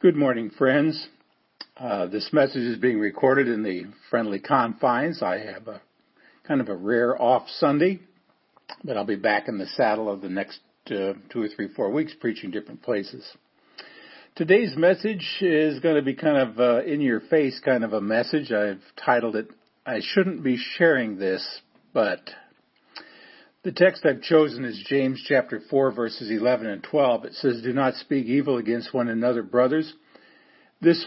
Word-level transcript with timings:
Good 0.00 0.14
morning, 0.14 0.50
friends. 0.50 1.08
Uh, 1.76 2.06
this 2.06 2.30
message 2.32 2.62
is 2.62 2.78
being 2.78 3.00
recorded 3.00 3.48
in 3.48 3.64
the 3.64 3.86
friendly 4.10 4.38
confines. 4.38 5.24
I 5.24 5.38
have 5.38 5.66
a 5.66 5.82
kind 6.46 6.60
of 6.60 6.68
a 6.68 6.76
rare 6.76 7.20
off 7.20 7.48
Sunday, 7.58 7.98
but 8.84 8.96
I'll 8.96 9.04
be 9.04 9.16
back 9.16 9.48
in 9.48 9.58
the 9.58 9.66
saddle 9.66 10.08
of 10.08 10.20
the 10.20 10.28
next 10.28 10.60
uh, 10.86 11.14
two 11.32 11.42
or 11.42 11.48
three, 11.48 11.66
four 11.74 11.90
weeks 11.90 12.14
preaching 12.20 12.52
different 12.52 12.80
places. 12.80 13.28
Today's 14.36 14.76
message 14.76 15.26
is 15.40 15.80
going 15.80 15.96
to 15.96 16.02
be 16.02 16.14
kind 16.14 16.48
of 16.48 16.60
uh, 16.60 16.84
in 16.84 17.00
your 17.00 17.18
face 17.22 17.60
kind 17.64 17.82
of 17.82 17.92
a 17.92 18.00
message. 18.00 18.52
I've 18.52 18.82
titled 19.04 19.34
it, 19.34 19.48
I 19.84 19.98
shouldn't 20.00 20.44
be 20.44 20.58
sharing 20.76 21.18
this, 21.18 21.44
but 21.92 22.20
the 23.64 23.72
text 23.72 24.06
I've 24.06 24.22
chosen 24.22 24.64
is 24.64 24.84
James 24.86 25.22
chapter 25.26 25.60
4 25.68 25.90
verses 25.92 26.30
11 26.30 26.66
and 26.66 26.82
12. 26.82 27.24
It 27.24 27.34
says, 27.34 27.60
Do 27.62 27.72
not 27.72 27.94
speak 27.94 28.26
evil 28.26 28.56
against 28.56 28.94
one 28.94 29.08
another, 29.08 29.42
brothers. 29.42 29.92
This, 30.80 31.04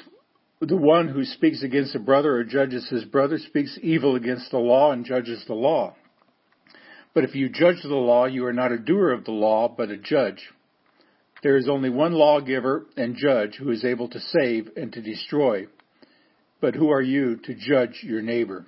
the 0.60 0.76
one 0.76 1.08
who 1.08 1.24
speaks 1.24 1.64
against 1.64 1.96
a 1.96 2.00
brother 2.00 2.36
or 2.36 2.44
judges 2.44 2.90
his 2.90 3.06
brother 3.06 3.38
speaks 3.38 3.80
evil 3.82 4.16
against 4.16 4.52
the 4.52 4.58
law 4.58 4.92
and 4.92 5.06
judges 5.06 5.44
the 5.48 5.54
law. 5.54 5.96
But 7.14 7.24
if 7.24 7.36
you 7.36 7.48
judge 7.48 7.82
the 7.84 7.90
law, 7.90 8.26
you 8.26 8.46
are 8.46 8.54
not 8.54 8.74
a 8.74 8.78
doer 8.78 9.12
of 9.12 9.24
the 9.24 9.32
law, 9.32 9.70
but 9.70 9.90
a 9.90 9.98
judge. 9.98 10.50
There 11.44 11.58
is 11.58 11.70
only 11.70 11.90
one 11.90 12.14
lawgiver 12.14 12.86
and 12.98 13.16
judge 13.16 13.56
who 13.56 13.72
is 13.72 13.86
able 13.86 14.10
to 14.10 14.20
save 14.20 14.70
and 14.76 14.92
to 14.94 15.02
destroy. 15.02 15.68
But 16.60 16.76
who 16.76 16.92
are 16.92 17.02
you 17.02 17.38
to 17.38 17.56
judge 17.56 18.02
your 18.04 18.22
neighbor? 18.22 18.66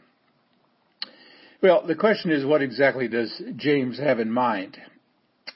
Well, 1.63 1.87
the 1.87 1.95
question 1.95 2.29
is, 2.29 2.45
what 2.45 2.61
exactly 2.61 3.07
does 3.07 3.41
James 3.55 3.97
have 3.97 4.19
in 4.19 4.29
mind? 4.29 4.77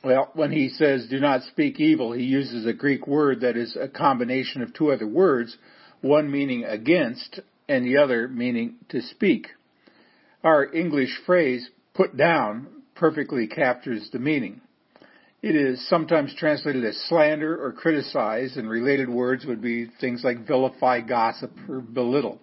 Well, 0.06 0.32
when 0.36 0.54
he 0.54 0.70
says 0.70 1.06
do 1.10 1.20
not 1.20 1.44
speak 1.44 1.82
evil, 1.82 2.14
he 2.14 2.24
uses 2.24 2.66
a 2.66 2.72
Greek 2.72 3.06
word 3.06 3.42
that 3.42 3.58
is 3.58 3.76
a 3.76 3.90
combination 3.90 4.62
of 4.62 4.74
two 4.74 4.94
other 4.94 5.06
words, 5.06 5.58
one 6.00 6.32
meaning 6.32 6.64
against 6.64 7.42
and 7.68 7.84
the 7.84 7.98
other 7.98 8.30
meaning 8.30 8.76
to 8.88 9.02
speak. 9.02 9.48
Our 10.46 10.74
English 10.74 11.14
phrase 11.26 11.70
put 11.94 12.16
down 12.16 12.68
perfectly 12.96 13.48
captures 13.48 14.10
the 14.14 14.20
meaning. 14.20 14.62
It 15.42 15.58
is 15.58 15.90
sometimes 15.90 16.34
translated 16.36 16.86
as 16.86 16.96
slander 17.10 17.62
or 17.62 17.74
criticize, 17.74 18.56
and 18.56 18.70
related 18.70 19.10
words 19.10 19.46
would 19.46 19.62
be 19.62 19.88
things 20.00 20.24
like 20.24 20.48
vilify, 20.48 21.02
gossip, 21.02 21.52
or 21.68 21.82
belittle. 21.82 22.40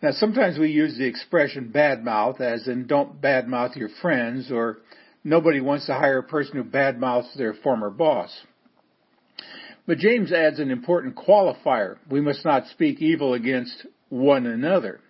Now, 0.00 0.12
sometimes 0.12 0.58
we 0.58 0.70
use 0.70 0.96
the 0.96 1.06
expression 1.06 1.72
badmouth 1.74 2.40
as 2.40 2.68
in 2.68 2.86
don't 2.86 3.20
badmouth 3.20 3.74
your 3.74 3.88
friends 4.00 4.50
or 4.50 4.78
nobody 5.24 5.60
wants 5.60 5.86
to 5.86 5.94
hire 5.94 6.18
a 6.18 6.22
person 6.22 6.56
who 6.56 6.64
badmouths 6.64 7.34
their 7.36 7.54
former 7.54 7.90
boss. 7.90 8.30
But 9.86 9.98
James 9.98 10.32
adds 10.32 10.60
an 10.60 10.70
important 10.70 11.16
qualifier. 11.16 11.96
We 12.08 12.20
must 12.20 12.44
not 12.44 12.66
speak 12.68 13.02
evil 13.02 13.34
against 13.34 13.86
one 14.08 14.46
another. 14.46 15.00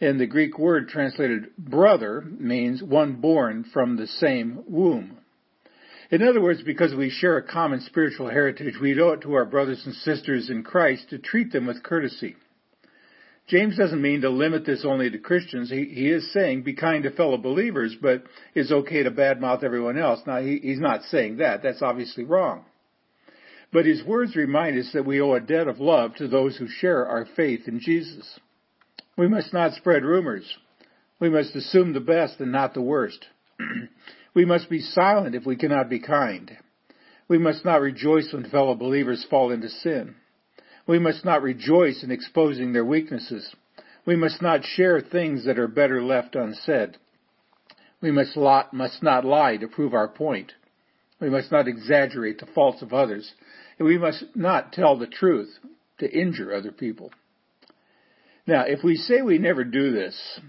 And 0.00 0.18
the 0.18 0.26
Greek 0.26 0.58
word 0.58 0.88
translated 0.88 1.54
brother 1.58 2.22
means 2.22 2.82
one 2.82 3.16
born 3.16 3.64
from 3.70 3.96
the 3.96 4.06
same 4.06 4.64
womb. 4.66 5.18
In 6.10 6.22
other 6.22 6.40
words, 6.40 6.62
because 6.62 6.94
we 6.94 7.10
share 7.10 7.36
a 7.36 7.42
common 7.42 7.80
spiritual 7.82 8.30
heritage, 8.30 8.74
we 8.80 8.98
owe 8.98 9.10
it 9.10 9.20
to 9.22 9.34
our 9.34 9.44
brothers 9.44 9.82
and 9.84 9.94
sisters 9.94 10.48
in 10.48 10.62
Christ 10.62 11.10
to 11.10 11.18
treat 11.18 11.52
them 11.52 11.66
with 11.66 11.82
courtesy. 11.82 12.36
James 13.50 13.76
doesn't 13.76 14.00
mean 14.00 14.20
to 14.20 14.30
limit 14.30 14.64
this 14.64 14.84
only 14.84 15.10
to 15.10 15.18
Christians. 15.18 15.70
He, 15.70 15.84
he 15.86 16.08
is 16.08 16.32
saying 16.32 16.62
be 16.62 16.74
kind 16.74 17.02
to 17.02 17.10
fellow 17.10 17.36
believers, 17.36 17.96
but 18.00 18.22
it's 18.54 18.70
okay 18.70 19.02
to 19.02 19.10
badmouth 19.10 19.64
everyone 19.64 19.98
else. 19.98 20.20
Now, 20.24 20.40
he, 20.40 20.60
he's 20.62 20.78
not 20.78 21.02
saying 21.10 21.38
that. 21.38 21.60
That's 21.60 21.82
obviously 21.82 22.22
wrong. 22.22 22.64
But 23.72 23.86
his 23.86 24.04
words 24.04 24.36
remind 24.36 24.78
us 24.78 24.90
that 24.94 25.04
we 25.04 25.20
owe 25.20 25.34
a 25.34 25.40
debt 25.40 25.66
of 25.66 25.80
love 25.80 26.14
to 26.16 26.28
those 26.28 26.56
who 26.56 26.68
share 26.68 27.04
our 27.04 27.26
faith 27.36 27.66
in 27.66 27.80
Jesus. 27.80 28.38
We 29.18 29.26
must 29.26 29.52
not 29.52 29.74
spread 29.74 30.04
rumors. 30.04 30.44
We 31.18 31.28
must 31.28 31.56
assume 31.56 31.92
the 31.92 32.00
best 32.00 32.38
and 32.38 32.52
not 32.52 32.72
the 32.74 32.82
worst. 32.82 33.26
we 34.34 34.44
must 34.44 34.70
be 34.70 34.80
silent 34.80 35.34
if 35.34 35.44
we 35.44 35.56
cannot 35.56 35.90
be 35.90 35.98
kind. 35.98 36.56
We 37.26 37.38
must 37.38 37.64
not 37.64 37.80
rejoice 37.80 38.32
when 38.32 38.48
fellow 38.48 38.76
believers 38.76 39.26
fall 39.28 39.50
into 39.50 39.68
sin. 39.68 40.14
We 40.86 40.98
must 40.98 41.24
not 41.24 41.42
rejoice 41.42 42.02
in 42.02 42.10
exposing 42.10 42.72
their 42.72 42.84
weaknesses. 42.84 43.54
We 44.06 44.16
must 44.16 44.42
not 44.42 44.64
share 44.64 45.00
things 45.00 45.44
that 45.44 45.58
are 45.58 45.68
better 45.68 46.02
left 46.02 46.34
unsaid. 46.34 46.96
We 48.00 48.10
must, 48.10 48.36
lot, 48.36 48.72
must 48.72 49.02
not 49.02 49.24
lie 49.24 49.56
to 49.58 49.68
prove 49.68 49.92
our 49.92 50.08
point. 50.08 50.52
We 51.20 51.28
must 51.28 51.52
not 51.52 51.68
exaggerate 51.68 52.38
the 52.38 52.46
faults 52.46 52.82
of 52.82 52.94
others. 52.94 53.32
And 53.78 53.86
we 53.86 53.98
must 53.98 54.24
not 54.34 54.72
tell 54.72 54.98
the 54.98 55.06
truth 55.06 55.58
to 55.98 56.10
injure 56.10 56.54
other 56.54 56.72
people. 56.72 57.12
Now, 58.46 58.62
if 58.62 58.82
we 58.82 58.96
say 58.96 59.20
we 59.20 59.38
never 59.38 59.64
do 59.64 59.92
this, 59.92 60.40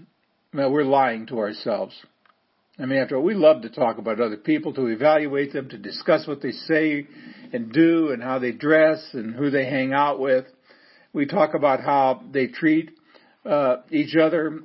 well, 0.54 0.72
we're 0.72 0.84
lying 0.84 1.26
to 1.26 1.38
ourselves. 1.38 1.94
I 2.78 2.86
mean, 2.86 2.98
after 2.98 3.16
all, 3.16 3.22
we 3.22 3.34
love 3.34 3.62
to 3.62 3.68
talk 3.68 3.98
about 3.98 4.18
other 4.18 4.38
people, 4.38 4.72
to 4.74 4.86
evaluate 4.86 5.52
them, 5.52 5.68
to 5.68 5.78
discuss 5.78 6.26
what 6.26 6.40
they 6.40 6.52
say 6.52 7.06
and 7.52 7.70
do 7.70 8.12
and 8.12 8.22
how 8.22 8.38
they 8.38 8.52
dress 8.52 9.10
and 9.12 9.34
who 9.34 9.50
they 9.50 9.66
hang 9.66 9.92
out 9.92 10.18
with. 10.18 10.46
We 11.12 11.26
talk 11.26 11.52
about 11.52 11.80
how 11.80 12.22
they 12.32 12.46
treat 12.46 12.92
uh, 13.44 13.76
each 13.90 14.16
other, 14.16 14.60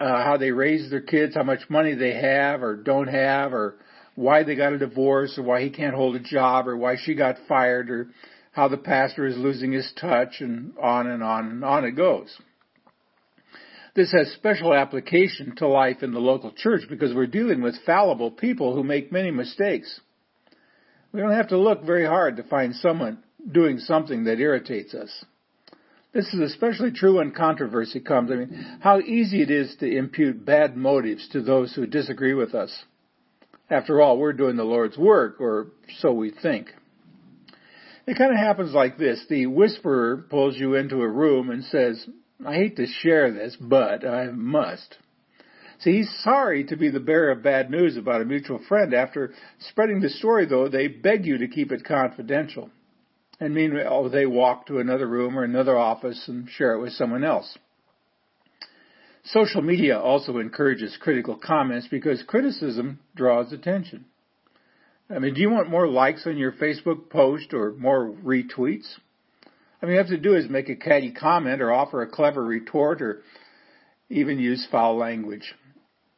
uh, 0.00 0.24
how 0.24 0.36
they 0.36 0.50
raise 0.50 0.90
their 0.90 1.00
kids, 1.00 1.36
how 1.36 1.44
much 1.44 1.60
money 1.68 1.94
they 1.94 2.14
have 2.14 2.62
or 2.62 2.74
don't 2.74 3.06
have, 3.06 3.52
or 3.52 3.76
why 4.16 4.42
they 4.42 4.56
got 4.56 4.72
a 4.72 4.78
divorce, 4.78 5.38
or 5.38 5.44
why 5.44 5.62
he 5.62 5.70
can't 5.70 5.94
hold 5.94 6.16
a 6.16 6.20
job, 6.20 6.66
or 6.66 6.76
why 6.76 6.96
she 7.00 7.14
got 7.14 7.36
fired, 7.46 7.88
or 7.88 8.08
how 8.50 8.66
the 8.66 8.76
pastor 8.76 9.26
is 9.26 9.36
losing 9.36 9.70
his 9.70 9.92
touch, 10.00 10.40
and 10.40 10.76
on 10.82 11.06
and 11.06 11.22
on 11.22 11.46
and 11.46 11.64
on 11.64 11.84
it 11.84 11.92
goes. 11.92 12.36
This 13.94 14.10
has 14.12 14.32
special 14.32 14.74
application 14.74 15.54
to 15.56 15.68
life 15.68 16.02
in 16.02 16.12
the 16.12 16.18
local 16.18 16.52
church 16.52 16.82
because 16.88 17.14
we're 17.14 17.26
dealing 17.26 17.62
with 17.62 17.84
fallible 17.86 18.32
people 18.32 18.74
who 18.74 18.82
make 18.82 19.12
many 19.12 19.30
mistakes. 19.30 20.00
We 21.12 21.20
don't 21.20 21.32
have 21.32 21.48
to 21.48 21.58
look 21.58 21.84
very 21.84 22.04
hard 22.04 22.36
to 22.36 22.42
find 22.42 22.74
someone 22.74 23.22
doing 23.50 23.78
something 23.78 24.24
that 24.24 24.40
irritates 24.40 24.94
us. 24.94 25.24
This 26.12 26.26
is 26.34 26.40
especially 26.40 26.90
true 26.90 27.18
when 27.18 27.32
controversy 27.32 28.00
comes. 28.00 28.30
I 28.30 28.36
mean, 28.36 28.78
how 28.80 29.00
easy 29.00 29.42
it 29.42 29.50
is 29.50 29.74
to 29.78 29.96
impute 29.96 30.44
bad 30.44 30.76
motives 30.76 31.28
to 31.30 31.42
those 31.42 31.72
who 31.74 31.86
disagree 31.86 32.34
with 32.34 32.54
us. 32.54 32.84
After 33.70 34.00
all, 34.00 34.18
we're 34.18 34.32
doing 34.32 34.56
the 34.56 34.64
Lord's 34.64 34.98
work, 34.98 35.40
or 35.40 35.68
so 35.98 36.12
we 36.12 36.30
think. 36.30 36.68
It 38.06 38.18
kind 38.18 38.32
of 38.32 38.38
happens 38.38 38.72
like 38.72 38.98
this. 38.98 39.24
The 39.28 39.46
whisperer 39.46 40.18
pulls 40.28 40.56
you 40.56 40.74
into 40.74 41.00
a 41.00 41.08
room 41.08 41.50
and 41.50 41.64
says, 41.64 42.06
I 42.44 42.54
hate 42.54 42.76
to 42.76 42.86
share 42.86 43.32
this, 43.32 43.56
but 43.60 44.06
I 44.06 44.26
must. 44.26 44.98
See, 45.80 45.98
he's 45.98 46.10
sorry 46.22 46.64
to 46.64 46.76
be 46.76 46.88
the 46.88 47.00
bearer 47.00 47.30
of 47.30 47.42
bad 47.42 47.70
news 47.70 47.96
about 47.96 48.22
a 48.22 48.24
mutual 48.24 48.58
friend. 48.68 48.94
After 48.94 49.32
spreading 49.58 50.00
the 50.00 50.08
story, 50.08 50.46
though, 50.46 50.68
they 50.68 50.88
beg 50.88 51.26
you 51.26 51.38
to 51.38 51.48
keep 51.48 51.72
it 51.72 51.84
confidential. 51.84 52.70
And 53.40 53.54
meanwhile, 53.54 54.08
they 54.08 54.26
walk 54.26 54.66
to 54.66 54.78
another 54.78 55.06
room 55.06 55.38
or 55.38 55.44
another 55.44 55.76
office 55.76 56.28
and 56.28 56.48
share 56.48 56.74
it 56.74 56.80
with 56.80 56.92
someone 56.92 57.24
else. 57.24 57.58
Social 59.24 59.62
media 59.62 59.98
also 59.98 60.38
encourages 60.38 60.96
critical 61.00 61.36
comments 61.36 61.88
because 61.90 62.22
criticism 62.22 63.00
draws 63.16 63.52
attention. 63.52 64.04
I 65.10 65.18
mean, 65.18 65.34
do 65.34 65.40
you 65.40 65.50
want 65.50 65.70
more 65.70 65.88
likes 65.88 66.26
on 66.26 66.36
your 66.36 66.52
Facebook 66.52 67.10
post 67.10 67.52
or 67.52 67.72
more 67.72 68.10
retweets? 68.10 68.98
I 69.84 69.86
mean, 69.86 69.96
you 69.96 69.98
have 69.98 70.08
to 70.08 70.16
do 70.16 70.34
is 70.34 70.48
make 70.48 70.70
a 70.70 70.76
catty 70.76 71.12
comment 71.12 71.60
or 71.60 71.70
offer 71.70 72.00
a 72.00 72.08
clever 72.08 72.42
retort 72.42 73.02
or 73.02 73.20
even 74.08 74.38
use 74.38 74.66
foul 74.70 74.96
language. 74.96 75.54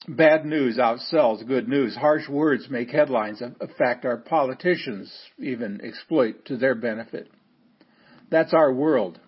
Bad 0.07 0.47
news 0.47 0.79
outsells 0.79 1.45
good 1.45 1.69
news. 1.69 1.97
Harsh 1.97 2.29
words 2.29 2.71
make 2.71 2.91
headlines. 2.91 3.43
In 3.43 3.57
fact, 3.77 4.05
our 4.05 4.19
politicians 4.19 5.13
even 5.41 5.81
exploit 5.83 6.45
to 6.45 6.57
their 6.57 6.77
benefit. 6.77 7.29
That's 8.31 8.55
our 8.55 8.73
world. 8.73 9.19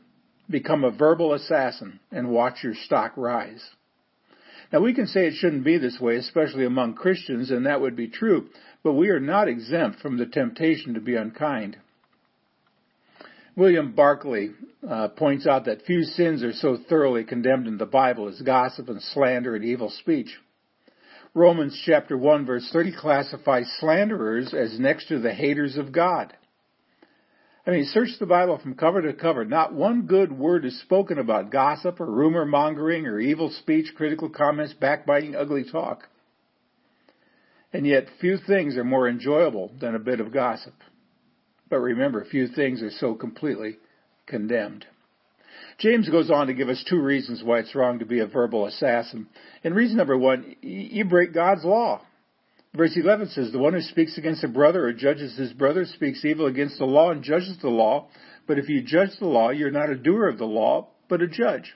Become 0.49 0.85
a 0.85 0.93
verbal 0.93 1.35
assassin 1.35 1.99
and 2.13 2.31
watch 2.31 2.63
your 2.63 2.75
stock 2.77 3.15
rise. 3.17 3.69
Now 4.73 4.79
we 4.79 4.95
can 4.95 5.09
say 5.09 5.27
it 5.27 5.35
shouldn't 5.35 5.65
be 5.65 5.79
this 5.79 5.99
way, 6.01 6.15
especially 6.15 6.65
among 6.65 6.95
Christians, 6.95 7.51
and 7.51 7.67
that 7.67 7.81
would 7.81 7.97
be 7.97 8.07
true, 8.07 8.51
but 8.85 8.93
we 8.93 9.09
are 9.09 9.19
not 9.19 9.49
exempt 9.49 9.99
from 9.99 10.17
the 10.17 10.27
temptation 10.27 10.95
to 10.95 11.01
be 11.01 11.17
unkind. 11.17 11.77
William 13.59 13.91
Barclay 13.91 14.51
uh, 14.89 15.09
points 15.09 15.45
out 15.45 15.65
that 15.65 15.85
few 15.85 16.05
sins 16.05 16.45
are 16.45 16.53
so 16.53 16.79
thoroughly 16.89 17.25
condemned 17.25 17.67
in 17.67 17.77
the 17.77 17.87
Bible 17.87 18.29
as 18.29 18.41
gossip 18.41 18.89
and 18.89 19.03
slander 19.03 19.57
and 19.57 19.65
evil 19.65 19.91
speech. 19.91 20.29
Romans 21.35 21.83
chapter 21.85 22.17
1 22.17 22.47
verse 22.47 22.71
30 22.73 22.93
classifies 22.97 23.69
slanderers 23.81 24.55
as 24.55 24.79
next 24.79 25.09
to 25.09 25.19
the 25.19 25.35
haters 25.35 25.77
of 25.77 25.91
God. 25.91 26.33
I 27.67 27.73
mean, 27.73 27.85
search 27.87 28.11
the 28.21 28.27
Bible 28.27 28.59
from 28.59 28.77
cover 28.77 29.03
to 29.03 29.13
cover. 29.13 29.45
Not 29.45 29.75
one 29.75 30.03
good 30.03 30.31
word 30.31 30.65
is 30.65 30.81
spoken 30.81 31.19
about 31.19 31.51
gossip 31.51 32.01
or 32.01 32.07
rumor 32.07 32.47
mongering 32.47 33.07
or 33.07 33.19
evil 33.19 33.51
speech, 33.51 33.93
critical 33.97 34.31
comments, 34.31 34.73
backbiting, 34.73 35.35
ugly 35.35 35.65
talk. 35.69 36.09
And 37.73 37.85
yet, 37.85 38.07
few 38.21 38.39
things 38.39 38.77
are 38.77 38.85
more 38.85 39.09
enjoyable 39.09 39.73
than 39.81 39.97
a 39.97 39.99
bit 39.99 40.21
of 40.21 40.33
gossip. 40.33 40.75
But 41.71 41.81
remember, 41.81 42.25
few 42.25 42.49
things 42.49 42.83
are 42.83 42.91
so 42.91 43.15
completely 43.15 43.77
condemned. 44.27 44.87
James 45.79 46.09
goes 46.09 46.31
on 46.31 46.49
to 46.49 46.55
give 46.55 46.69
us 46.69 46.85
two 46.89 47.01
reasons 47.01 47.43
why 47.43 47.61
it's 47.61 47.75
wrong 47.75 48.01
to 48.01 48.07
be 48.07 48.21
a 48.21 48.27
verbal 48.27 48.67
assassin. 48.67 49.29
And 49.63 49.75
reason 49.75 49.97
number 49.97 50.19
one, 50.19 50.57
you 50.61 51.05
break 51.05 51.33
God's 51.33 51.65
law. 51.65 52.03
Verse 52.75 52.97
11 52.97 53.29
says, 53.29 53.53
The 53.53 53.59
one 53.59 53.73
who 53.73 53.81
speaks 53.81 54.19
against 54.19 54.45
a 54.45 54.49
brother 54.49 54.87
or 54.87 54.93
judges 54.93 55.37
his 55.37 55.53
brother 55.53 55.85
speaks 55.85 56.25
evil 56.25 56.47
against 56.47 56.79
the 56.79 56.85
law 56.85 57.11
and 57.11 57.23
judges 57.23 57.57
the 57.63 57.69
law. 57.69 58.09
But 58.47 58.59
if 58.59 58.69
you 58.69 58.83
judge 58.83 59.11
the 59.19 59.27
law, 59.27 59.51
you're 59.51 59.71
not 59.71 59.91
a 59.91 59.97
doer 59.97 60.29
of 60.29 60.39
the 60.39 60.47
law, 60.47 60.89
but 61.09 61.23
a 61.23 61.29
judge. 61.29 61.75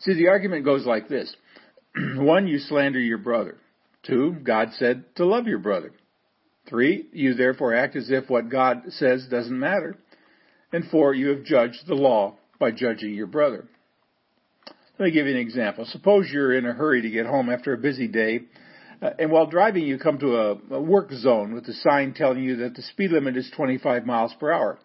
See, 0.00 0.14
the 0.14 0.28
argument 0.28 0.64
goes 0.64 0.84
like 0.84 1.08
this. 1.08 1.34
One, 2.16 2.46
you 2.46 2.58
slander 2.58 3.00
your 3.00 3.18
brother. 3.18 3.56
Two, 4.06 4.36
God 4.42 4.70
said 4.74 5.04
to 5.16 5.24
love 5.24 5.46
your 5.46 5.58
brother. 5.58 5.92
Three, 6.68 7.06
you 7.12 7.34
therefore 7.34 7.74
act 7.74 7.96
as 7.96 8.10
if 8.10 8.30
what 8.30 8.48
God 8.48 8.84
says 8.88 9.26
doesn't 9.30 9.58
matter. 9.58 9.96
And 10.72 10.84
four, 10.90 11.14
you 11.14 11.28
have 11.28 11.44
judged 11.44 11.86
the 11.86 11.94
law 11.94 12.36
by 12.58 12.70
judging 12.70 13.14
your 13.14 13.26
brother. 13.26 13.68
Let 14.98 15.06
me 15.06 15.10
give 15.10 15.26
you 15.26 15.32
an 15.32 15.40
example. 15.40 15.84
Suppose 15.86 16.30
you're 16.30 16.54
in 16.54 16.66
a 16.66 16.72
hurry 16.72 17.02
to 17.02 17.10
get 17.10 17.26
home 17.26 17.50
after 17.50 17.72
a 17.72 17.78
busy 17.78 18.08
day, 18.08 18.40
uh, 19.02 19.10
and 19.18 19.30
while 19.30 19.46
driving 19.46 19.84
you 19.84 19.98
come 19.98 20.18
to 20.18 20.36
a, 20.36 20.58
a 20.70 20.80
work 20.80 21.10
zone 21.12 21.52
with 21.52 21.68
a 21.68 21.74
sign 21.74 22.14
telling 22.14 22.42
you 22.42 22.56
that 22.56 22.74
the 22.74 22.82
speed 22.82 23.10
limit 23.10 23.36
is 23.36 23.50
25 23.56 24.06
miles 24.06 24.32
per 24.38 24.52
hour. 24.52 24.78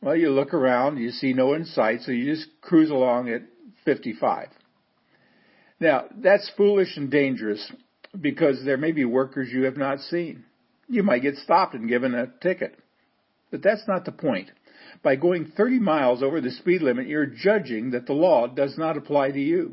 Well, 0.00 0.16
you 0.16 0.30
look 0.30 0.54
around, 0.54 0.98
you 0.98 1.10
see 1.10 1.34
no 1.34 1.52
in 1.52 1.66
sight, 1.66 2.00
so 2.02 2.12
you 2.12 2.32
just 2.34 2.48
cruise 2.62 2.90
along 2.90 3.28
at 3.28 3.42
55. 3.84 4.48
Now, 5.78 6.04
that's 6.16 6.50
foolish 6.56 6.96
and 6.96 7.10
dangerous 7.10 7.70
because 8.18 8.64
there 8.64 8.76
may 8.76 8.92
be 8.92 9.04
workers 9.04 9.48
you 9.52 9.64
have 9.64 9.76
not 9.76 10.00
seen. 10.00 10.44
You 10.90 11.04
might 11.04 11.22
get 11.22 11.36
stopped 11.36 11.74
and 11.74 11.88
given 11.88 12.14
a 12.14 12.26
ticket. 12.42 12.76
But 13.52 13.62
that's 13.62 13.86
not 13.86 14.04
the 14.04 14.12
point. 14.12 14.50
By 15.04 15.14
going 15.14 15.52
30 15.56 15.78
miles 15.78 16.22
over 16.22 16.40
the 16.40 16.50
speed 16.50 16.82
limit, 16.82 17.06
you're 17.06 17.26
judging 17.26 17.92
that 17.92 18.06
the 18.06 18.12
law 18.12 18.48
does 18.48 18.76
not 18.76 18.96
apply 18.96 19.30
to 19.30 19.40
you. 19.40 19.72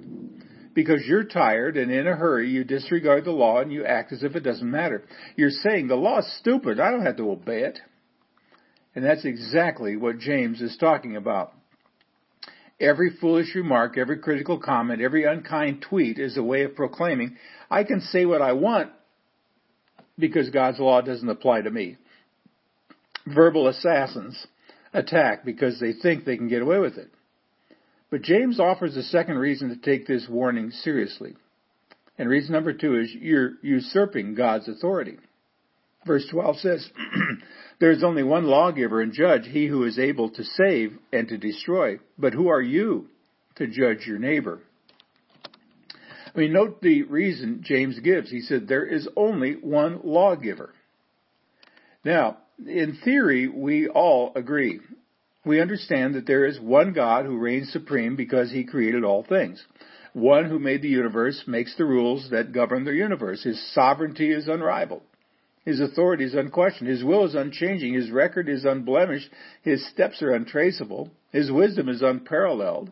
Because 0.75 1.01
you're 1.07 1.23
tired 1.23 1.75
and 1.75 1.91
in 1.91 2.07
a 2.07 2.15
hurry, 2.15 2.51
you 2.51 2.63
disregard 2.63 3.25
the 3.25 3.31
law 3.31 3.61
and 3.61 3.73
you 3.73 3.83
act 3.83 4.13
as 4.13 4.21
if 4.21 4.35
it 4.35 4.41
doesn't 4.41 4.69
matter. 4.69 5.05
You're 5.35 5.49
saying 5.49 5.87
the 5.87 5.95
law 5.95 6.19
is 6.19 6.37
stupid. 6.39 6.79
I 6.79 6.91
don't 6.91 7.05
have 7.05 7.17
to 7.17 7.31
obey 7.31 7.63
it. 7.63 7.79
And 8.93 9.03
that's 9.03 9.25
exactly 9.25 9.97
what 9.97 10.19
James 10.19 10.61
is 10.61 10.77
talking 10.77 11.15
about. 11.15 11.51
Every 12.79 13.09
foolish 13.19 13.55
remark, 13.55 13.97
every 13.97 14.19
critical 14.19 14.59
comment, 14.59 15.01
every 15.01 15.23
unkind 15.23 15.81
tweet 15.81 16.19
is 16.19 16.37
a 16.37 16.43
way 16.43 16.61
of 16.61 16.75
proclaiming, 16.75 17.37
I 17.71 17.83
can 17.83 18.01
say 18.01 18.25
what 18.25 18.43
I 18.43 18.53
want 18.53 18.91
because 20.17 20.49
God's 20.49 20.79
law 20.79 21.01
doesn't 21.01 21.29
apply 21.29 21.61
to 21.61 21.71
me. 21.71 21.97
Verbal 23.25 23.67
assassins 23.67 24.47
attack 24.93 25.45
because 25.45 25.79
they 25.79 25.93
think 25.93 26.25
they 26.25 26.37
can 26.37 26.47
get 26.47 26.61
away 26.61 26.79
with 26.79 26.97
it. 26.97 27.09
But 28.09 28.21
James 28.21 28.59
offers 28.59 28.95
a 28.95 29.03
second 29.03 29.37
reason 29.37 29.69
to 29.69 29.75
take 29.75 30.07
this 30.07 30.27
warning 30.29 30.71
seriously. 30.71 31.35
And 32.17 32.29
reason 32.29 32.53
number 32.53 32.73
two 32.73 32.99
is 32.99 33.13
you're 33.13 33.53
usurping 33.61 34.35
God's 34.35 34.67
authority. 34.67 35.17
Verse 36.05 36.25
12 36.31 36.57
says, 36.59 36.89
There 37.79 37.91
is 37.91 38.03
only 38.03 38.23
one 38.23 38.45
lawgiver 38.45 39.01
and 39.01 39.13
judge, 39.13 39.45
he 39.45 39.67
who 39.67 39.83
is 39.83 39.99
able 39.99 40.29
to 40.31 40.43
save 40.43 40.97
and 41.11 41.27
to 41.27 41.37
destroy. 41.37 41.99
But 42.17 42.33
who 42.33 42.47
are 42.47 42.61
you 42.61 43.07
to 43.57 43.67
judge 43.67 44.07
your 44.07 44.17
neighbor? 44.17 44.61
I 46.37 46.41
mean, 46.41 46.53
note 46.53 46.81
the 46.81 47.01
reason 47.01 47.63
James 47.63 47.99
gives. 47.99 48.29
He 48.29 48.41
said, 48.41 48.67
There 48.67 48.85
is 48.85 49.09
only 49.17 49.53
one 49.53 50.01
lawgiver. 50.03 50.71
Now, 52.05 52.37
in 52.63 52.99
theory, 53.03 53.47
we 53.47 53.87
all 53.87 54.33
agree. 54.35 54.79
We 55.43 55.59
understand 55.59 56.13
that 56.13 56.27
there 56.27 56.45
is 56.45 56.59
one 56.59 56.93
God 56.93 57.25
who 57.25 57.39
reigns 57.39 57.71
supreme 57.71 58.15
because 58.15 58.51
he 58.51 58.65
created 58.65 59.03
all 59.03 59.23
things. 59.23 59.65
One 60.13 60.45
who 60.45 60.59
made 60.59 60.83
the 60.83 60.89
universe 60.89 61.43
makes 61.47 61.75
the 61.75 61.85
rules 61.85 62.29
that 62.29 62.51
govern 62.51 62.85
the 62.85 62.93
universe. 62.93 63.43
His 63.43 63.73
sovereignty 63.73 64.31
is 64.31 64.47
unrivaled. 64.47 65.03
His 65.65 65.79
authority 65.79 66.23
is 66.23 66.35
unquestioned. 66.35 66.89
His 66.89 67.03
will 67.03 67.25
is 67.25 67.33
unchanging. 67.33 67.93
His 67.93 68.11
record 68.11 68.47
is 68.47 68.63
unblemished. 68.63 69.29
His 69.63 69.87
steps 69.89 70.21
are 70.21 70.33
untraceable. 70.33 71.09
His 71.31 71.51
wisdom 71.51 71.89
is 71.89 72.03
unparalleled. 72.03 72.91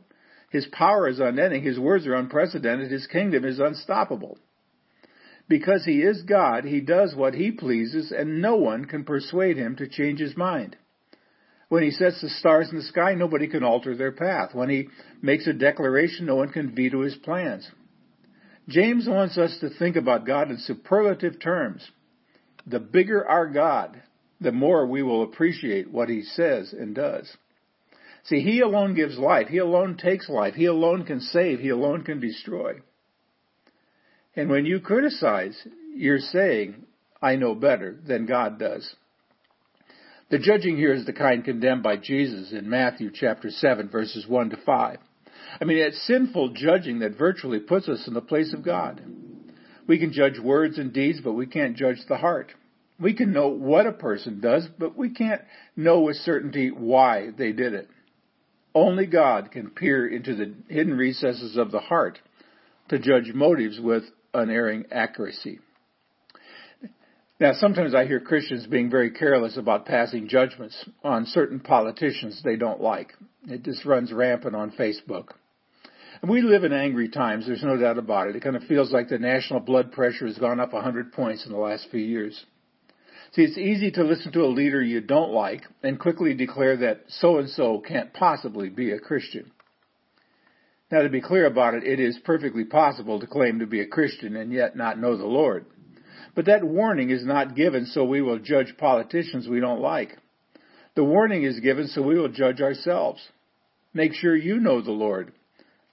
His 0.55 0.67
power 0.67 1.09
is 1.09 1.19
unending. 1.19 1.63
His 1.63 1.77
words 1.77 2.07
are 2.07 2.15
unprecedented. 2.15 2.89
His 2.89 3.07
kingdom 3.07 3.43
is 3.43 3.59
unstoppable. 3.59 4.37
Because 5.49 5.83
he 5.83 6.01
is 6.01 6.21
God, 6.21 6.63
he 6.63 6.79
does 6.79 7.13
what 7.13 7.33
he 7.33 7.51
pleases, 7.51 8.13
and 8.17 8.41
no 8.41 8.55
one 8.55 8.85
can 8.85 9.03
persuade 9.03 9.57
him 9.57 9.75
to 9.75 9.89
change 9.89 10.21
his 10.21 10.37
mind. 10.37 10.77
When 11.67 11.83
he 11.83 11.91
sets 11.91 12.21
the 12.21 12.29
stars 12.29 12.69
in 12.69 12.77
the 12.77 12.83
sky, 12.83 13.15
nobody 13.15 13.47
can 13.47 13.65
alter 13.65 13.97
their 13.97 14.13
path. 14.13 14.55
When 14.55 14.69
he 14.69 14.87
makes 15.21 15.45
a 15.45 15.51
declaration, 15.51 16.25
no 16.25 16.37
one 16.37 16.53
can 16.53 16.73
veto 16.73 17.03
his 17.03 17.15
plans. 17.15 17.69
James 18.69 19.09
wants 19.09 19.37
us 19.37 19.57
to 19.59 19.69
think 19.69 19.97
about 19.97 20.25
God 20.25 20.49
in 20.49 20.57
superlative 20.57 21.37
terms 21.41 21.85
the 22.65 22.79
bigger 22.79 23.27
our 23.27 23.47
God, 23.47 24.01
the 24.39 24.53
more 24.53 24.87
we 24.87 25.03
will 25.03 25.21
appreciate 25.23 25.91
what 25.91 26.07
he 26.07 26.21
says 26.21 26.71
and 26.71 26.95
does. 26.95 27.29
See, 28.25 28.41
he 28.41 28.61
alone 28.61 28.95
gives 28.95 29.17
life. 29.17 29.47
He 29.47 29.59
alone 29.59 29.97
takes 29.97 30.27
life. 30.29 30.55
He 30.55 30.65
alone 30.65 31.05
can 31.05 31.21
save. 31.21 31.59
He 31.59 31.69
alone 31.69 32.03
can 32.03 32.19
destroy. 32.19 32.75
And 34.35 34.49
when 34.49 34.65
you 34.65 34.79
criticize, 34.79 35.55
you're 35.95 36.19
saying, 36.19 36.85
I 37.21 37.35
know 37.35 37.55
better 37.55 37.97
than 38.05 38.25
God 38.25 38.59
does. 38.59 38.95
The 40.29 40.39
judging 40.39 40.75
here 40.75 40.93
is 40.93 41.05
the 41.05 41.13
kind 41.13 41.45
condemned 41.45 41.83
by 41.83 41.97
Jesus 41.97 42.51
in 42.51 42.67
Matthew 42.67 43.11
chapter 43.13 43.51
7 43.51 43.89
verses 43.89 44.27
1 44.27 44.49
to 44.49 44.57
5. 44.57 44.97
I 45.61 45.63
mean, 45.63 45.77
it's 45.77 46.05
sinful 46.07 46.53
judging 46.53 46.99
that 46.99 47.17
virtually 47.17 47.59
puts 47.59 47.87
us 47.87 48.07
in 48.07 48.15
the 48.15 48.21
place 48.21 48.53
of 48.53 48.65
God. 48.65 49.01
We 49.87 49.99
can 49.99 50.11
judge 50.11 50.39
words 50.39 50.79
and 50.79 50.91
deeds, 50.91 51.21
but 51.23 51.33
we 51.33 51.45
can't 51.45 51.77
judge 51.77 51.99
the 52.09 52.17
heart. 52.17 52.51
We 52.99 53.13
can 53.13 53.33
know 53.33 53.49
what 53.49 53.85
a 53.85 53.91
person 53.91 54.39
does, 54.39 54.67
but 54.79 54.97
we 54.97 55.11
can't 55.11 55.41
know 55.75 56.01
with 56.01 56.15
certainty 56.17 56.71
why 56.71 57.29
they 57.37 57.51
did 57.51 57.73
it. 57.73 57.87
Only 58.75 59.05
God 59.05 59.51
can 59.51 59.69
peer 59.69 60.05
into 60.05 60.35
the 60.35 60.53
hidden 60.67 60.97
recesses 60.97 61.55
of 61.55 61.71
the 61.71 61.79
heart 61.79 62.19
to 62.89 62.99
judge 62.99 63.31
motives 63.33 63.79
with 63.79 64.03
unerring 64.33 64.85
accuracy. 64.91 65.59
Now, 67.39 67.53
sometimes 67.53 67.95
I 67.95 68.05
hear 68.05 68.19
Christians 68.19 68.67
being 68.67 68.89
very 68.89 69.11
careless 69.11 69.57
about 69.57 69.85
passing 69.85 70.27
judgments 70.27 70.85
on 71.03 71.25
certain 71.25 71.61
politicians 71.61 72.41
they 72.43 72.57
don't 72.57 72.81
like. 72.81 73.13
It 73.47 73.63
just 73.63 73.85
runs 73.85 74.11
rampant 74.11 74.55
on 74.55 74.71
Facebook. 74.71 75.29
And 76.21 76.29
we 76.29 76.41
live 76.41 76.63
in 76.63 76.73
angry 76.73 77.09
times, 77.09 77.45
there's 77.45 77.63
no 77.63 77.77
doubt 77.77 77.97
about 77.97 78.27
it. 78.27 78.35
It 78.35 78.43
kind 78.43 78.55
of 78.55 78.63
feels 78.63 78.91
like 78.91 79.09
the 79.09 79.19
national 79.19 79.61
blood 79.61 79.91
pressure 79.91 80.27
has 80.27 80.37
gone 80.37 80.59
up 80.59 80.73
100 80.73 81.13
points 81.13 81.45
in 81.45 81.51
the 81.51 81.57
last 81.57 81.87
few 81.91 81.99
years. 81.99 82.45
See, 83.35 83.41
it's 83.41 83.57
easy 83.57 83.91
to 83.91 84.05
listen 84.05 84.31
to 84.31 84.45
a 84.45 84.47
leader 84.47 84.81
you 84.81 85.01
don't 85.01 85.33
like 85.33 85.63
and 85.83 85.99
quickly 85.99 86.33
declare 86.33 86.77
that 86.77 87.01
so 87.09 87.37
and 87.37 87.49
so 87.49 87.83
can't 87.85 88.13
possibly 88.13 88.69
be 88.69 88.91
a 88.91 88.99
Christian. 88.99 89.51
Now, 90.89 91.01
to 91.01 91.09
be 91.09 91.19
clear 91.19 91.45
about 91.45 91.73
it, 91.73 91.83
it 91.83 91.99
is 91.99 92.17
perfectly 92.23 92.63
possible 92.63 93.19
to 93.19 93.27
claim 93.27 93.59
to 93.59 93.67
be 93.67 93.81
a 93.81 93.87
Christian 93.87 94.37
and 94.37 94.53
yet 94.53 94.77
not 94.77 94.99
know 94.99 95.17
the 95.17 95.25
Lord. 95.25 95.65
But 96.33 96.45
that 96.45 96.63
warning 96.63 97.09
is 97.09 97.25
not 97.25 97.57
given 97.57 97.87
so 97.87 98.05
we 98.05 98.21
will 98.21 98.39
judge 98.39 98.77
politicians 98.77 99.49
we 99.49 99.59
don't 99.59 99.81
like. 99.81 100.17
The 100.95 101.03
warning 101.03 101.43
is 101.43 101.59
given 101.59 101.87
so 101.87 102.03
we 102.03 102.17
will 102.17 102.29
judge 102.29 102.61
ourselves. 102.61 103.21
Make 103.93 104.13
sure 104.13 104.33
you 104.33 104.61
know 104.61 104.81
the 104.81 104.91
Lord. 104.91 105.33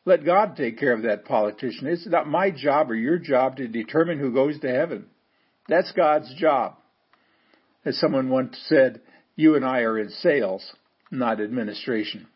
Let 0.04 0.25
God 0.25 0.54
take 0.54 0.78
care 0.78 0.92
of 0.92 1.02
that 1.02 1.25
politician. 1.25 1.88
It's 1.88 2.06
not 2.06 2.28
my 2.28 2.52
job 2.52 2.88
or 2.88 2.94
your 2.94 3.18
job 3.18 3.56
to 3.56 3.66
determine 3.66 4.20
who 4.20 4.32
goes 4.32 4.61
to 4.61 4.68
heaven. 4.68 5.06
That's 5.68 5.90
God's 5.90 6.32
job. 6.37 6.76
As 7.85 7.99
someone 7.99 8.29
once 8.29 8.57
said, 8.67 9.01
you 9.35 9.57
and 9.57 9.65
I 9.65 9.81
are 9.81 9.99
in 9.99 10.11
sales, 10.11 10.73
not 11.11 11.41
administration. 11.41 12.27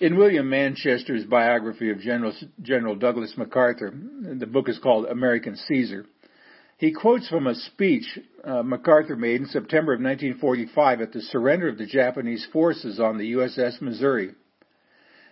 In 0.00 0.16
William 0.16 0.48
Manchester's 0.48 1.24
biography 1.24 1.90
of 1.90 2.00
General, 2.00 2.32
General 2.60 2.96
Douglas 2.96 3.34
MacArthur, 3.36 3.92
the 3.92 4.46
book 4.46 4.68
is 4.68 4.78
called 4.78 5.06
American 5.06 5.56
Caesar, 5.56 6.06
he 6.82 6.90
quotes 6.90 7.28
from 7.28 7.46
a 7.46 7.54
speech 7.54 8.18
uh, 8.42 8.64
MacArthur 8.64 9.14
made 9.14 9.40
in 9.40 9.46
September 9.46 9.92
of 9.92 10.00
1945 10.00 11.00
at 11.00 11.12
the 11.12 11.20
surrender 11.20 11.68
of 11.68 11.78
the 11.78 11.86
Japanese 11.86 12.44
forces 12.52 12.98
on 12.98 13.18
the 13.18 13.34
USS 13.34 13.80
Missouri. 13.80 14.32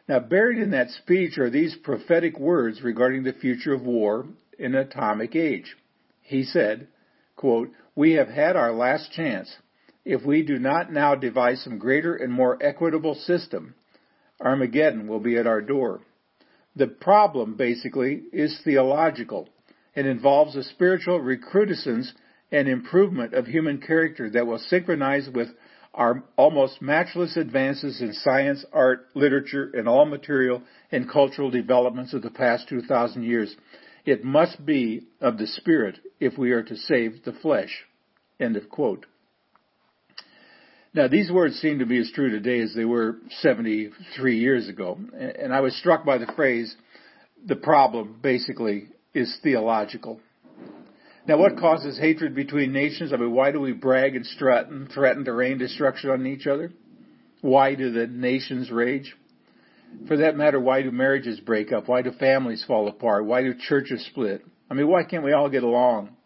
Now, 0.09 0.21
buried 0.21 0.59
in 0.59 0.71
that 0.71 0.91
speech 0.91 1.39
are 1.39 1.51
these 1.51 1.75
prophetic 1.83 2.39
words 2.39 2.83
regarding 2.83 3.25
the 3.25 3.33
future 3.33 3.75
of 3.75 3.83
war 3.83 4.27
in 4.61 4.77
an 4.77 4.81
atomic 4.87 5.35
age. 5.35 5.75
He 6.23 6.45
said, 6.45 6.87
quote, 7.41 7.71
We 7.95 8.13
have 8.13 8.29
had 8.29 8.55
our 8.55 8.71
last 8.71 9.13
chance. 9.13 9.51
If 10.05 10.27
we 10.27 10.43
do 10.43 10.59
not 10.59 10.93
now 10.93 11.15
devise 11.15 11.63
some 11.63 11.79
greater 11.79 12.15
and 12.15 12.31
more 12.31 12.59
equitable 12.61 13.15
system, 13.15 13.75
Armageddon 14.43 15.09
will 15.09 15.21
be 15.21 15.39
at 15.39 15.47
our 15.47 15.63
door. 15.63 16.03
The 16.77 16.87
problem, 16.87 17.57
basically, 17.57 18.25
is 18.31 18.61
theological 18.63 19.49
and 19.97 20.07
involves 20.07 20.55
a 20.55 20.63
spiritual 20.63 21.19
recrudescence 21.19 22.13
and 22.53 22.69
improvement 22.69 23.33
of 23.33 23.47
human 23.47 23.81
character 23.81 24.29
that 24.31 24.47
will 24.47 24.59
synchronize 24.59 25.29
with 25.33 25.49
our 25.95 26.23
almost 26.37 26.83
matchless 26.83 27.39
advances 27.39 28.03
in 28.03 28.13
science, 28.13 28.65
art, 28.73 29.07
literature, 29.15 29.71
and 29.75 29.89
all 29.89 30.05
material 30.05 30.63
and 30.93 31.11
cultural 31.11 31.51
developments 31.51 32.13
of 32.13 32.21
the 32.23 32.31
past 32.31 32.69
2,000 32.69 33.23
years. 33.23 33.57
It 34.05 34.25
must 34.25 34.65
be 34.65 35.07
of 35.21 35.39
the 35.39 35.47
Spirit 35.47 35.99
if 36.19 36.39
we 36.39 36.53
are 36.53 36.63
to 36.63 36.77
save 36.77 37.25
the 37.25 37.33
flesh. 37.33 37.85
End 38.39 38.57
of 38.57 38.69
quote. 38.69 39.07
Now, 40.93 41.07
these 41.07 41.31
words 41.31 41.57
seem 41.57 41.79
to 41.79 41.87
be 41.87 41.99
as 41.99 42.11
true 42.13 42.31
today 42.31 42.61
as 42.61 42.75
they 42.75 42.85
were 42.85 43.19
73 43.41 44.39
years 44.39 44.69
ago. 44.69 44.99
And 45.19 45.55
I 45.55 45.61
was 45.61 45.77
struck 45.77 46.05
by 46.05 46.19
the 46.19 46.33
phrase, 46.35 46.75
the 47.47 47.57
problem 47.57 48.19
basically 48.21 48.89
is 49.15 49.39
theological. 49.43 50.21
Now, 51.29 51.37
what 51.37 51.59
causes 51.59 51.99
hatred 51.99 52.35
between 52.35 52.73
nations? 52.73 53.13
I 53.13 53.17
mean, 53.17 53.33
why 53.33 53.53
do 53.53 53.61
we 53.61 53.73
brag 53.73 54.17
and 54.17 54.27
strut 54.27 54.69
and 54.69 54.91
threaten 54.91 55.25
to 55.27 55.33
rain 55.33 55.59
destruction 55.59 56.11
on 56.11 56.27
each 56.27 56.49
other? 56.49 56.73
Why 57.41 57.77
do 57.77 57.93
the 57.93 58.09
nations 58.09 58.71
rage? 58.71 59.15
For 60.09 60.17
that 60.19 60.37
matter, 60.37 60.59
why 60.59 60.83
do 60.83 60.91
marriages 60.91 61.41
break 61.41 61.73
up? 61.73 61.89
Why 61.89 62.03
do 62.03 62.11
families 62.13 62.65
fall 62.67 62.89
apart? 62.89 63.27
Why 63.27 63.43
do 63.43 63.55
churches 63.55 64.05
split? 64.07 64.45
I 64.71 64.75
mean, 64.75 64.89
why 64.89 65.05
can't 65.05 65.25
we 65.25 65.33
all 65.33 65.49
get 65.49 65.63
along? 65.63 66.17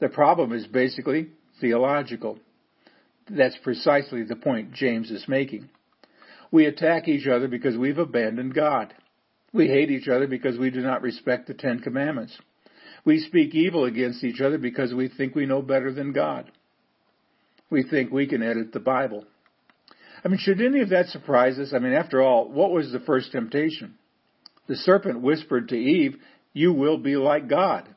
The 0.00 0.08
problem 0.08 0.52
is 0.52 0.66
basically 0.66 1.28
theological. 1.60 2.38
That's 3.28 3.56
precisely 3.62 4.22
the 4.22 4.36
point 4.36 4.72
James 4.72 5.10
is 5.10 5.26
making. 5.28 5.68
We 6.50 6.66
attack 6.66 7.08
each 7.08 7.26
other 7.26 7.48
because 7.48 7.76
we've 7.76 7.98
abandoned 7.98 8.54
God. 8.54 8.94
We 9.52 9.66
hate 9.66 9.90
each 9.90 10.08
other 10.08 10.26
because 10.26 10.58
we 10.58 10.70
do 10.70 10.80
not 10.80 11.02
respect 11.02 11.46
the 11.46 11.54
Ten 11.54 11.80
Commandments. 11.80 12.36
We 13.04 13.20
speak 13.20 13.54
evil 13.54 13.84
against 13.84 14.24
each 14.24 14.40
other 14.40 14.58
because 14.58 14.92
we 14.92 15.08
think 15.08 15.34
we 15.34 15.46
know 15.46 15.62
better 15.62 15.92
than 15.92 16.12
God. 16.12 16.50
We 17.70 17.82
think 17.82 18.10
we 18.10 18.26
can 18.26 18.42
edit 18.42 18.72
the 18.72 18.80
Bible. 18.80 19.24
I 20.24 20.28
mean, 20.28 20.38
should 20.38 20.60
any 20.60 20.80
of 20.80 20.90
that 20.90 21.06
surprise 21.06 21.58
us? 21.58 21.72
I 21.74 21.78
mean, 21.78 21.92
after 21.92 22.22
all, 22.22 22.48
what 22.48 22.70
was 22.70 22.90
the 22.90 23.00
first 23.00 23.32
temptation? 23.32 23.94
The 24.66 24.76
serpent 24.76 25.20
whispered 25.20 25.68
to 25.68 25.76
Eve, 25.76 26.16
You 26.52 26.72
will 26.72 26.98
be 26.98 27.16
like 27.16 27.48
God. 27.48 27.88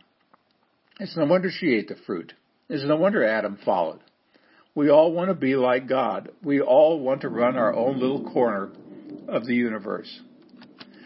It's 0.99 1.17
no 1.17 1.25
wonder 1.25 1.49
she 1.49 1.73
ate 1.73 1.87
the 1.87 1.95
fruit. 2.05 2.33
It's 2.69 2.85
no 2.85 2.95
wonder 2.95 3.23
Adam 3.23 3.57
followed. 3.65 3.99
We 4.75 4.89
all 4.89 5.11
want 5.11 5.29
to 5.29 5.35
be 5.35 5.55
like 5.55 5.89
God. 5.89 6.29
We 6.43 6.61
all 6.61 6.99
want 6.99 7.21
to 7.21 7.29
run 7.29 7.57
our 7.57 7.75
own 7.75 7.99
little 7.99 8.31
corner 8.31 8.69
of 9.27 9.45
the 9.45 9.55
universe. 9.55 10.21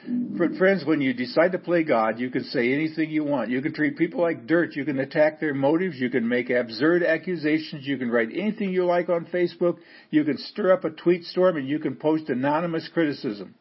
Friends, 0.06 0.86
when 0.86 1.02
you 1.02 1.14
decide 1.14 1.54
to 1.54 1.58
play 1.58 1.84
God, 1.84 2.20
you 2.20 2.30
can 2.30 2.44
say 2.44 2.74
anything 2.74 3.10
you 3.10 3.24
want. 3.24 3.50
You 3.50 3.62
can 3.62 3.74
treat 3.74 3.98
people 3.98 4.22
like 4.22 4.46
dirt. 4.46 4.76
You 4.76 4.86
can 4.86 5.00
attack 5.00 5.40
their 5.40 5.54
motives. 5.54 5.96
You 5.98 6.10
can 6.10 6.28
make 6.28 6.50
absurd 6.50 7.04
accusations. 7.04 7.88
You 7.88 7.98
can 7.98 8.12
write 8.12 8.30
anything 8.32 8.72
you 8.72 8.86
like 8.86 9.10
on 9.10 9.26
Facebook. 9.26 9.78
You 10.12 10.24
can 10.24 10.38
stir 10.38 10.74
up 10.74 10.84
a 10.84 10.92
tweet 10.92 11.24
storm 11.24 11.58
and 11.58 11.68
you 11.68 11.80
can 11.80 11.96
post 11.96 12.30
anonymous 12.30 12.88
criticism. 12.94 13.56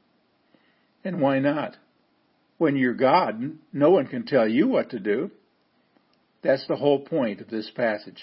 And 1.03 1.21
why 1.21 1.39
not? 1.39 1.77
When 2.59 2.77
you're 2.77 2.95
God, 2.95 3.59
no 3.73 3.91
one 3.91 4.07
can 4.07 4.27
tell 4.27 4.47
you 4.47 4.69
what 4.69 4.91
to 4.91 4.99
do. 4.99 5.31
That's 6.43 6.67
the 6.67 6.77
whole 6.77 7.01
point 7.01 7.41
of 7.41 7.49
this 7.49 7.71
passage. 7.75 8.23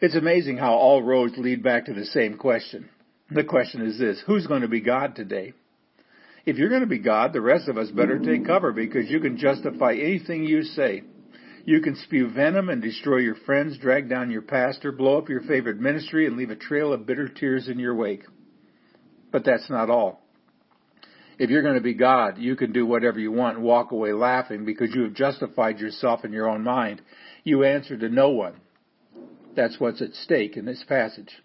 It's 0.00 0.14
amazing 0.14 0.58
how 0.58 0.74
all 0.74 1.02
roads 1.02 1.34
lead 1.38 1.62
back 1.62 1.86
to 1.86 1.94
the 1.94 2.04
same 2.04 2.36
question. 2.36 2.90
The 3.30 3.44
question 3.44 3.86
is 3.86 3.98
this, 3.98 4.22
who's 4.26 4.46
going 4.46 4.62
to 4.62 4.68
be 4.68 4.80
God 4.80 5.16
today? 5.16 5.54
If 6.48 6.56
you're 6.56 6.70
going 6.70 6.80
to 6.80 6.86
be 6.86 6.98
God, 6.98 7.34
the 7.34 7.42
rest 7.42 7.68
of 7.68 7.76
us 7.76 7.90
better 7.90 8.18
take 8.18 8.46
cover 8.46 8.72
because 8.72 9.10
you 9.10 9.20
can 9.20 9.36
justify 9.36 9.92
anything 9.92 10.44
you 10.44 10.62
say. 10.62 11.02
You 11.66 11.82
can 11.82 11.94
spew 11.94 12.30
venom 12.30 12.70
and 12.70 12.80
destroy 12.80 13.18
your 13.18 13.34
friends, 13.34 13.76
drag 13.76 14.08
down 14.08 14.30
your 14.30 14.40
pastor, 14.40 14.90
blow 14.90 15.18
up 15.18 15.28
your 15.28 15.42
favorite 15.42 15.78
ministry, 15.78 16.26
and 16.26 16.38
leave 16.38 16.48
a 16.48 16.56
trail 16.56 16.94
of 16.94 17.04
bitter 17.04 17.28
tears 17.28 17.68
in 17.68 17.78
your 17.78 17.94
wake. 17.94 18.22
But 19.30 19.44
that's 19.44 19.68
not 19.68 19.90
all. 19.90 20.22
If 21.38 21.50
you're 21.50 21.60
going 21.60 21.74
to 21.74 21.82
be 21.82 21.92
God, 21.92 22.38
you 22.38 22.56
can 22.56 22.72
do 22.72 22.86
whatever 22.86 23.20
you 23.20 23.30
want 23.30 23.58
and 23.58 23.66
walk 23.66 23.92
away 23.92 24.14
laughing 24.14 24.64
because 24.64 24.94
you 24.94 25.02
have 25.02 25.12
justified 25.12 25.78
yourself 25.78 26.24
in 26.24 26.32
your 26.32 26.48
own 26.48 26.64
mind. 26.64 27.02
You 27.44 27.62
answer 27.64 27.98
to 27.98 28.08
no 28.08 28.30
one. 28.30 28.58
That's 29.54 29.78
what's 29.78 30.00
at 30.00 30.14
stake 30.14 30.56
in 30.56 30.64
this 30.64 30.82
passage. 30.88 31.42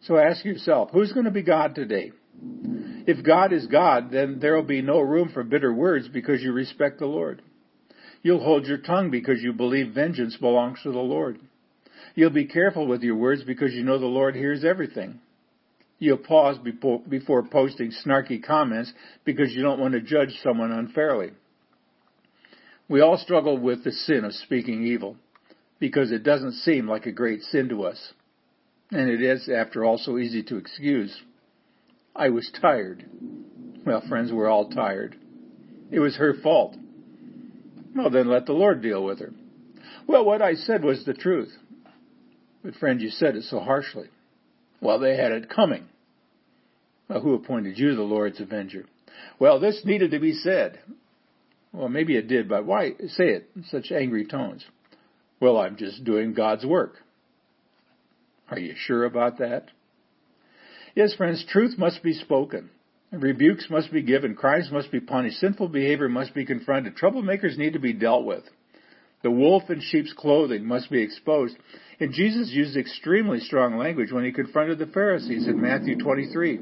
So 0.00 0.18
ask 0.18 0.44
yourself, 0.44 0.90
who's 0.92 1.12
going 1.12 1.26
to 1.26 1.30
be 1.30 1.42
God 1.42 1.76
today? 1.76 2.10
If 3.06 3.24
God 3.24 3.52
is 3.52 3.66
God, 3.66 4.10
then 4.10 4.38
there 4.40 4.54
will 4.54 4.62
be 4.62 4.82
no 4.82 5.00
room 5.00 5.30
for 5.32 5.44
bitter 5.44 5.72
words 5.72 6.08
because 6.08 6.42
you 6.42 6.52
respect 6.52 6.98
the 6.98 7.06
Lord. 7.06 7.42
You'll 8.22 8.42
hold 8.42 8.66
your 8.66 8.78
tongue 8.78 9.10
because 9.10 9.42
you 9.42 9.52
believe 9.52 9.92
vengeance 9.92 10.36
belongs 10.36 10.78
to 10.82 10.92
the 10.92 10.98
Lord. 10.98 11.38
You'll 12.14 12.30
be 12.30 12.46
careful 12.46 12.86
with 12.86 13.02
your 13.02 13.16
words 13.16 13.42
because 13.44 13.74
you 13.74 13.82
know 13.82 13.98
the 13.98 14.06
Lord 14.06 14.34
hears 14.34 14.64
everything. 14.64 15.20
You'll 15.98 16.16
pause 16.16 16.56
before 16.58 17.42
posting 17.42 17.92
snarky 18.04 18.42
comments 18.42 18.92
because 19.24 19.52
you 19.52 19.62
don't 19.62 19.80
want 19.80 19.92
to 19.94 20.00
judge 20.00 20.38
someone 20.42 20.72
unfairly. 20.72 21.32
We 22.88 23.00
all 23.00 23.18
struggle 23.18 23.58
with 23.58 23.84
the 23.84 23.92
sin 23.92 24.24
of 24.24 24.34
speaking 24.34 24.86
evil 24.86 25.16
because 25.78 26.10
it 26.10 26.22
doesn't 26.22 26.52
seem 26.52 26.88
like 26.88 27.06
a 27.06 27.12
great 27.12 27.42
sin 27.42 27.68
to 27.68 27.84
us. 27.84 28.12
And 28.90 29.08
it 29.08 29.22
is, 29.22 29.48
after 29.48 29.84
all, 29.84 29.98
so 29.98 30.18
easy 30.18 30.42
to 30.44 30.56
excuse. 30.56 31.14
I 32.14 32.28
was 32.28 32.50
tired. 32.60 33.04
Well, 33.84 34.02
friends, 34.08 34.32
we're 34.32 34.48
all 34.48 34.70
tired. 34.70 35.16
It 35.90 35.98
was 35.98 36.16
her 36.16 36.34
fault. 36.42 36.76
Well, 37.94 38.10
then 38.10 38.28
let 38.28 38.46
the 38.46 38.52
Lord 38.52 38.82
deal 38.82 39.04
with 39.04 39.20
her. 39.20 39.32
Well, 40.06 40.24
what 40.24 40.42
I 40.42 40.54
said 40.54 40.84
was 40.84 41.04
the 41.04 41.14
truth. 41.14 41.52
But 42.62 42.74
friend, 42.76 43.00
you 43.00 43.10
said 43.10 43.36
it 43.36 43.44
so 43.44 43.60
harshly. 43.60 44.08
Well, 44.80 44.98
they 44.98 45.16
had 45.16 45.32
it 45.32 45.50
coming. 45.50 45.86
Well, 47.08 47.20
who 47.20 47.34
appointed 47.34 47.78
you 47.78 47.94
the 47.94 48.02
Lord's 48.02 48.40
avenger? 48.40 48.86
Well, 49.38 49.60
this 49.60 49.82
needed 49.84 50.12
to 50.12 50.18
be 50.18 50.32
said. 50.32 50.80
Well, 51.72 51.88
maybe 51.88 52.16
it 52.16 52.28
did, 52.28 52.48
but 52.48 52.64
why 52.64 52.92
say 53.08 53.30
it 53.30 53.50
in 53.56 53.64
such 53.64 53.90
angry 53.90 54.26
tones? 54.26 54.64
Well, 55.40 55.58
I'm 55.58 55.76
just 55.76 56.04
doing 56.04 56.32
God's 56.32 56.64
work. 56.64 56.94
Are 58.50 58.58
you 58.58 58.74
sure 58.76 59.04
about 59.04 59.38
that? 59.38 59.68
Yes, 60.94 61.14
friends, 61.14 61.44
truth 61.48 61.76
must 61.76 62.02
be 62.02 62.12
spoken. 62.12 62.70
Rebukes 63.10 63.68
must 63.70 63.92
be 63.92 64.02
given. 64.02 64.34
Crimes 64.34 64.70
must 64.70 64.90
be 64.90 65.00
punished. 65.00 65.38
Sinful 65.38 65.68
behavior 65.68 66.08
must 66.08 66.34
be 66.34 66.44
confronted. 66.44 66.96
Troublemakers 66.96 67.58
need 67.58 67.72
to 67.72 67.78
be 67.78 67.92
dealt 67.92 68.24
with. 68.24 68.44
The 69.22 69.30
wolf 69.30 69.70
in 69.70 69.80
sheep's 69.80 70.12
clothing 70.12 70.66
must 70.66 70.90
be 70.90 71.02
exposed. 71.02 71.56
And 71.98 72.12
Jesus 72.12 72.50
used 72.50 72.76
extremely 72.76 73.40
strong 73.40 73.76
language 73.76 74.12
when 74.12 74.24
he 74.24 74.32
confronted 74.32 74.78
the 74.78 74.86
Pharisees 74.86 75.46
in 75.46 75.60
Matthew 75.60 75.96
23. 75.98 76.60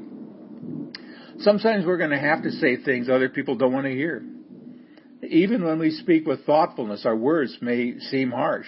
Sometimes 1.39 1.85
we're 1.85 1.97
going 1.97 2.11
to 2.11 2.19
have 2.19 2.43
to 2.43 2.51
say 2.51 2.77
things 2.77 3.09
other 3.09 3.29
people 3.29 3.55
don't 3.55 3.73
want 3.73 3.85
to 3.85 3.91
hear. 3.91 4.23
Even 5.27 5.63
when 5.63 5.79
we 5.79 5.91
speak 5.91 6.25
with 6.25 6.45
thoughtfulness, 6.45 7.05
our 7.05 7.15
words 7.15 7.57
may 7.61 7.97
seem 7.99 8.31
harsh. 8.31 8.67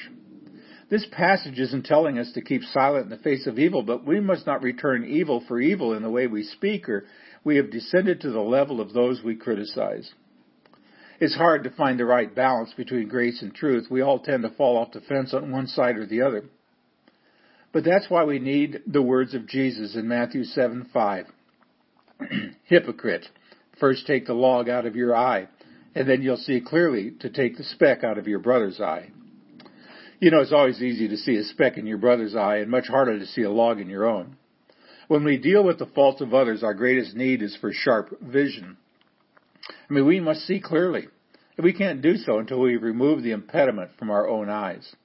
This 0.89 1.05
passage 1.11 1.59
isn't 1.59 1.85
telling 1.85 2.19
us 2.19 2.31
to 2.33 2.41
keep 2.41 2.61
silent 2.63 3.05
in 3.05 3.09
the 3.09 3.23
face 3.23 3.47
of 3.47 3.57
evil, 3.57 3.81
but 3.81 4.05
we 4.05 4.19
must 4.19 4.45
not 4.45 4.61
return 4.61 5.05
evil 5.05 5.43
for 5.47 5.59
evil 5.59 5.93
in 5.93 6.03
the 6.03 6.09
way 6.09 6.27
we 6.27 6.43
speak, 6.43 6.87
or 6.87 7.05
we 7.43 7.57
have 7.57 7.71
descended 7.71 8.21
to 8.21 8.31
the 8.31 8.39
level 8.39 8.79
of 8.79 8.93
those 8.93 9.23
we 9.23 9.35
criticize. 9.35 10.13
It's 11.19 11.35
hard 11.35 11.63
to 11.63 11.71
find 11.71 11.99
the 11.99 12.05
right 12.05 12.33
balance 12.33 12.73
between 12.75 13.07
grace 13.07 13.41
and 13.41 13.53
truth. 13.53 13.87
We 13.89 14.01
all 14.01 14.19
tend 14.19 14.43
to 14.43 14.49
fall 14.49 14.77
off 14.77 14.91
the 14.91 15.01
fence 15.01 15.33
on 15.33 15.51
one 15.51 15.67
side 15.67 15.97
or 15.97 16.05
the 16.05 16.21
other. 16.21 16.43
But 17.71 17.83
that's 17.83 18.09
why 18.09 18.23
we 18.25 18.39
need 18.39 18.81
the 18.85 19.01
words 19.01 19.33
of 19.33 19.47
Jesus 19.47 19.95
in 19.95 20.07
Matthew 20.07 20.43
7 20.43 20.89
5. 20.93 21.25
Hypocrite, 22.65 23.25
first 23.79 24.05
take 24.05 24.27
the 24.27 24.33
log 24.33 24.69
out 24.69 24.85
of 24.85 24.95
your 24.95 25.15
eye 25.15 25.47
and 25.95 26.07
then 26.07 26.21
you'll 26.21 26.37
see 26.37 26.61
clearly 26.61 27.11
to 27.21 27.29
take 27.29 27.57
the 27.57 27.63
speck 27.63 28.03
out 28.03 28.17
of 28.17 28.27
your 28.27 28.39
brother's 28.39 28.81
eye. 28.81 29.09
You 30.19 30.31
know, 30.31 30.39
it's 30.39 30.53
always 30.53 30.81
easy 30.81 31.07
to 31.09 31.17
see 31.17 31.35
a 31.35 31.43
speck 31.43 31.77
in 31.77 31.85
your 31.85 31.97
brother's 31.97 32.35
eye 32.35 32.57
and 32.57 32.71
much 32.71 32.87
harder 32.87 33.19
to 33.19 33.25
see 33.25 33.41
a 33.41 33.51
log 33.51 33.79
in 33.79 33.89
your 33.89 34.05
own. 34.05 34.37
When 35.07 35.23
we 35.23 35.37
deal 35.37 35.63
with 35.63 35.77
the 35.77 35.85
faults 35.85 36.21
of 36.21 36.33
others, 36.33 36.63
our 36.63 36.73
greatest 36.73 37.15
need 37.15 37.41
is 37.41 37.55
for 37.59 37.71
sharp 37.73 38.19
vision. 38.21 38.77
I 39.69 39.93
mean, 39.93 40.05
we 40.05 40.19
must 40.19 40.41
see 40.41 40.59
clearly. 40.59 41.07
And 41.57 41.63
we 41.63 41.73
can't 41.73 42.01
do 42.01 42.17
so 42.17 42.39
until 42.39 42.59
we 42.59 42.75
remove 42.75 43.23
the 43.23 43.31
impediment 43.31 43.91
from 43.97 44.09
our 44.09 44.27
own 44.27 44.49
eyes. 44.49 44.95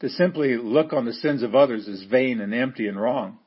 To 0.00 0.08
simply 0.08 0.56
look 0.56 0.92
on 0.92 1.04
the 1.04 1.12
sins 1.12 1.42
of 1.42 1.54
others 1.54 1.86
is 1.86 2.04
vain 2.04 2.40
and 2.40 2.54
empty 2.54 2.88
and 2.88 3.00
wrong. 3.00 3.38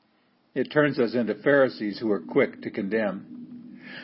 It 0.53 0.71
turns 0.71 0.99
us 0.99 1.15
into 1.15 1.33
Pharisees 1.35 1.97
who 1.99 2.11
are 2.11 2.19
quick 2.19 2.61
to 2.61 2.69
condemn. 2.69 3.42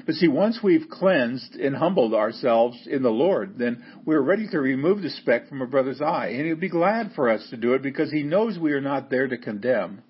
But 0.05 0.15
see, 0.15 0.27
once 0.27 0.59
we've 0.63 0.87
cleansed 0.89 1.55
and 1.55 1.75
humbled 1.75 2.13
ourselves 2.13 2.77
in 2.89 3.03
the 3.03 3.09
Lord, 3.09 3.57
then 3.57 3.83
we're 4.05 4.21
ready 4.21 4.47
to 4.49 4.59
remove 4.59 5.01
the 5.01 5.09
speck 5.09 5.47
from 5.47 5.61
a 5.61 5.67
brother's 5.67 6.01
eye. 6.01 6.27
And 6.27 6.45
he'll 6.45 6.55
be 6.55 6.69
glad 6.69 7.11
for 7.15 7.29
us 7.29 7.45
to 7.49 7.57
do 7.57 7.73
it 7.73 7.81
because 7.81 8.11
he 8.11 8.23
knows 8.23 8.57
we 8.57 8.73
are 8.73 8.81
not 8.81 9.09
there 9.09 9.27
to 9.27 9.37
condemn, 9.37 10.01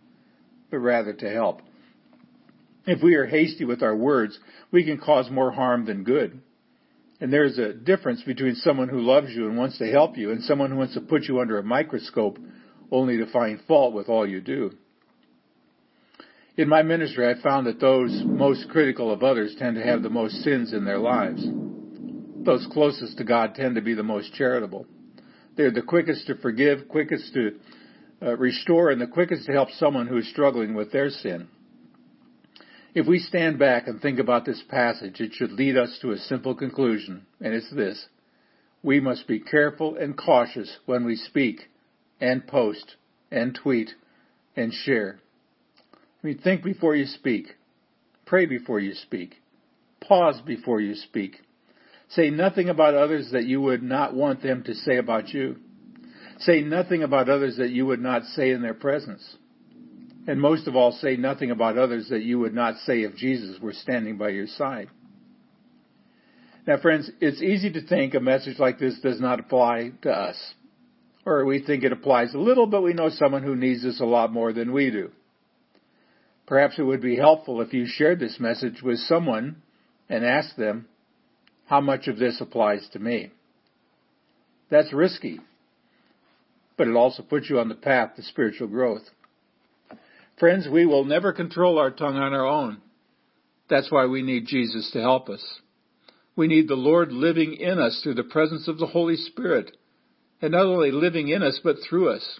but 0.70 0.80
rather 0.80 1.14
to 1.14 1.30
help. 1.30 1.62
If 2.86 3.04
we 3.04 3.16
are 3.16 3.26
hasty 3.26 3.66
with 3.66 3.84
our 3.84 3.96
words, 3.96 4.40
we 4.72 4.84
can 4.84 4.98
cause 4.98 5.30
more 5.30 5.52
harm 5.52 5.86
than 5.86 6.04
good. 6.04 6.42
And 7.22 7.34
there's 7.34 7.58
a 7.58 7.74
difference 7.74 8.24
between 8.24 8.56
someone 8.56 8.88
who 8.88 9.02
loves 9.02 9.30
you 9.32 9.48
and 9.48 9.58
wants 9.58 9.78
to 9.80 9.92
help 9.92 10.18
you 10.18 10.32
and 10.32 10.44
someone 10.44 10.72
who 10.72 10.78
wants 10.78 10.94
to 10.94 11.02
put 11.02 11.24
you 11.24 11.40
under 11.40 11.58
a 11.58 11.64
microscope 11.64 12.40
only 12.92 13.18
to 13.18 13.32
find 13.32 13.60
fault 13.68 13.94
with 13.94 14.08
all 14.08 14.26
you 14.28 14.42
do. 14.42 14.72
In 16.58 16.68
my 16.68 16.82
ministry, 16.82 17.28
I 17.28 17.42
found 17.42 17.68
that 17.68 17.80
those 17.80 18.24
most 18.26 18.70
critical 18.70 19.12
of 19.12 19.24
others 19.24 19.56
tend 19.58 19.76
to 19.76 19.84
have 19.84 20.04
the 20.04 20.10
most 20.10 20.44
sins 20.44 20.74
in 20.74 20.84
their 20.84 20.98
lives. 20.98 21.46
Those 22.44 22.68
closest 22.72 23.18
to 23.18 23.24
God 23.24 23.56
tend 23.56 23.76
to 23.76 23.82
be 23.82 23.94
the 23.94 24.04
most 24.04 24.34
charitable. 24.34 24.86
They're 25.56 25.72
the 25.72 25.82
quickest 25.82 26.28
to 26.28 26.36
forgive, 26.36 26.88
quickest 26.88 27.34
to 27.34 27.60
uh, 28.22 28.38
restore, 28.38 28.92
and 28.92 29.00
the 29.00 29.08
quickest 29.08 29.46
to 29.46 29.52
help 29.52 29.70
someone 29.72 30.08
who 30.08 30.18
is 30.18 30.30
struggling 30.30 30.74
with 30.74 30.92
their 30.92 31.10
sin. 31.10 31.48
If 32.96 33.08
we 33.08 33.20
stand 33.20 33.60
back 33.60 33.88
and 33.88 34.02
think 34.02 34.20
about 34.20 34.46
this 34.46 34.64
passage, 34.68 35.22
it 35.22 35.34
should 35.34 35.52
lead 35.52 35.78
us 35.78 35.98
to 36.02 36.12
a 36.12 36.18
simple 36.18 36.56
conclusion, 36.56 37.26
and 37.40 37.54
it's 37.54 37.70
this. 37.72 38.08
We 38.82 39.00
must 39.00 39.28
be 39.28 39.40
careful 39.40 39.96
and 39.96 40.18
cautious 40.18 40.78
when 40.86 41.06
we 41.06 41.16
speak 41.16 41.70
and 42.20 42.46
post 42.48 42.96
and 43.32 43.54
tweet 43.54 43.92
and 44.56 44.74
share. 44.74 45.20
I 46.22 46.28
mean, 46.28 46.38
think 46.40 46.64
before 46.64 46.96
you 46.96 47.06
speak. 47.06 47.48
Pray 48.26 48.46
before 48.46 48.80
you 48.80 48.94
speak. 48.94 49.36
Pause 50.02 50.42
before 50.46 50.82
you 50.82 50.96
speak. 50.96 51.38
Say 52.10 52.30
nothing 52.30 52.70
about 52.70 52.96
others 52.96 53.30
that 53.32 53.46
you 53.46 53.62
would 53.62 53.84
not 53.84 54.14
want 54.14 54.42
them 54.42 54.64
to 54.64 54.74
say 54.74 54.98
about 54.98 55.30
you. 55.30 55.58
Say 56.40 56.62
nothing 56.62 57.04
about 57.04 57.30
others 57.30 57.58
that 57.58 57.70
you 57.70 57.86
would 57.86 58.02
not 58.02 58.24
say 58.24 58.52
in 58.52 58.62
their 58.62 58.74
presence. 58.74 59.38
And 60.28 60.40
most 60.40 60.68
of 60.68 60.76
all, 60.76 60.92
say 60.92 61.16
nothing 61.16 61.52
about 61.52 61.78
others 61.78 62.10
that 62.10 62.24
you 62.24 62.40
would 62.40 62.54
not 62.54 62.76
say 62.86 63.02
if 63.02 63.16
Jesus 63.16 63.60
were 63.60 63.74
standing 63.74 64.18
by 64.18 64.30
your 64.30 64.48
side. 64.48 64.90
Now 66.68 66.78
friends, 66.78 67.10
it's 67.20 67.42
easy 67.42 67.72
to 67.74 67.82
think 67.82 68.14
a 68.14 68.20
message 68.20 68.60
like 68.60 68.80
this 68.80 69.00
does 69.00 69.20
not 69.20 69.40
apply 69.40 69.92
to 70.04 70.12
us. 70.12 70.54
Or 71.26 71.46
we 71.46 71.64
think 71.64 71.84
it 71.84 71.92
applies 71.92 72.34
a 72.34 72.40
little, 72.40 72.68
but 72.68 72.84
we 72.84 72.94
know 72.94 73.10
someone 73.10 73.44
who 73.44 73.56
needs 73.56 73.84
this 73.84 74.00
a 74.00 74.06
lot 74.06 74.32
more 74.32 74.54
than 74.54 74.72
we 74.72 74.92
do. 74.92 75.12
Perhaps 76.50 76.80
it 76.80 76.84
would 76.84 77.02
be 77.02 77.16
helpful 77.16 77.62
if 77.62 77.74
you 77.74 77.86
shared 77.86 78.20
this 78.20 78.40
message 78.40 78.82
with 78.82 78.98
someone 78.98 79.62
and 80.10 80.26
asked 80.26 80.58
them, 80.58 80.88
how 81.68 81.80
much 81.80 82.08
of 82.08 82.18
this 82.18 82.42
applies 82.42 82.90
to 82.92 82.98
me? 82.98 83.30
That's 84.72 84.92
risky, 84.92 85.40
but 86.76 86.88
it 86.88 86.96
also 86.96 87.22
puts 87.22 87.52
you 87.52 87.60
on 87.60 87.70
the 87.70 87.76
path 87.76 88.16
to 88.16 88.24
spiritual 88.24 88.68
growth. 88.68 89.04
Friends, 90.40 90.68
we 90.68 90.88
will 90.88 91.06
never 91.06 91.34
control 91.34 91.78
our 91.78 91.92
tongue 91.92 92.18
on 92.18 92.34
our 92.34 92.48
own. 92.48 92.82
That's 93.70 93.92
why 93.92 94.08
we 94.08 94.24
need 94.24 94.48
Jesus 94.48 94.90
to 94.94 95.02
help 95.02 95.30
us. 95.30 95.60
We 96.36 96.48
need 96.48 96.68
the 96.68 96.74
Lord 96.74 97.12
living 97.12 97.54
in 97.54 97.78
us 97.78 98.02
through 98.02 98.16
the 98.16 98.24
presence 98.24 98.68
of 98.68 98.80
the 98.80 98.88
Holy 98.88 99.18
Spirit, 99.18 99.78
and 100.42 100.54
not 100.54 100.66
only 100.66 100.90
living 100.90 101.28
in 101.28 101.44
us, 101.44 101.60
but 101.64 101.76
through 101.88 102.10
us. 102.10 102.40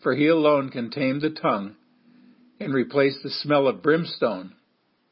For 0.00 0.14
He 0.14 0.28
alone 0.28 0.68
can 0.68 0.90
tame 0.90 1.18
the 1.18 1.30
tongue 1.30 1.74
and 2.60 2.74
replace 2.74 3.18
the 3.22 3.30
smell 3.30 3.68
of 3.68 3.82
brimstone 3.82 4.54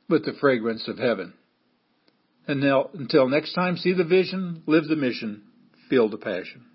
with 0.09 0.25
the 0.25 0.35
fragrance 0.41 0.89
of 0.89 0.99
heaven. 0.99 1.35
And 2.47 2.61
now, 2.61 2.91
until 2.95 3.29
next 3.29 3.55
time, 3.55 3.77
see 3.77 3.95
the 3.95 4.05
vision, 4.05 4.63
live 4.67 4.87
the 4.87 4.97
mission, 4.97 5.43
feel 5.89 6.09
the 6.09 6.19
passion. 6.19 6.67